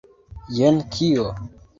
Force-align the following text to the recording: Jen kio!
Jen 0.59 0.79
kio! 0.95 1.27